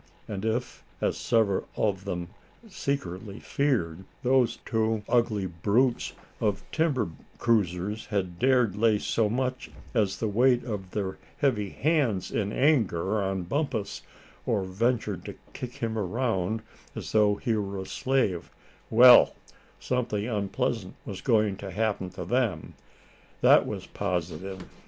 [0.27, 2.29] And if, as several of them
[2.67, 10.17] secretly feared, those two ugly brutes of timber cruisers had dared lay so much as
[10.17, 14.01] the weight of their heavy hands in anger on Bumpus,
[14.47, 16.63] or ventured to kick him around
[16.95, 18.49] as though he were a slave
[18.89, 19.35] well,
[19.79, 22.73] something unpleasant was going to happen to them,
[23.41, 24.67] that was positive.